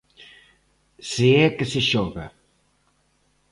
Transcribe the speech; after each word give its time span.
Se 1.09 1.27
é 1.45 1.47
que 1.57 1.65
se 1.71 1.81
xoga. 1.91 2.25